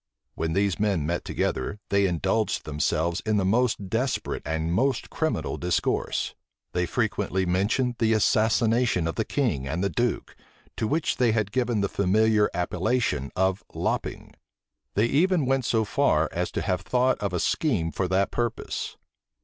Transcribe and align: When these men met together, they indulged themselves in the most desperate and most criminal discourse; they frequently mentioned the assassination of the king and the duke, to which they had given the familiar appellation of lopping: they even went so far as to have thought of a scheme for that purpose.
When 0.33 0.53
these 0.53 0.79
men 0.79 1.05
met 1.05 1.23
together, 1.23 1.79
they 1.89 2.07
indulged 2.07 2.65
themselves 2.65 3.21
in 3.23 3.37
the 3.37 3.45
most 3.45 3.87
desperate 3.87 4.41
and 4.47 4.73
most 4.73 5.11
criminal 5.11 5.57
discourse; 5.57 6.33
they 6.71 6.87
frequently 6.87 7.45
mentioned 7.45 7.97
the 7.99 8.13
assassination 8.13 9.07
of 9.07 9.13
the 9.13 9.23
king 9.23 9.67
and 9.67 9.83
the 9.83 9.91
duke, 9.91 10.35
to 10.75 10.87
which 10.87 11.17
they 11.17 11.33
had 11.33 11.51
given 11.51 11.81
the 11.81 11.87
familiar 11.87 12.49
appellation 12.51 13.31
of 13.35 13.63
lopping: 13.75 14.33
they 14.95 15.05
even 15.05 15.45
went 15.45 15.65
so 15.65 15.85
far 15.85 16.29
as 16.31 16.49
to 16.53 16.63
have 16.63 16.81
thought 16.81 17.19
of 17.19 17.31
a 17.31 17.39
scheme 17.39 17.91
for 17.91 18.07
that 18.07 18.31
purpose. 18.31 18.97